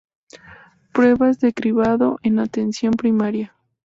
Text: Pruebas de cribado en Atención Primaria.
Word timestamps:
Pruebas 0.93 1.39
de 1.39 1.53
cribado 1.53 2.17
en 2.23 2.39
Atención 2.39 2.93
Primaria. 2.93 3.53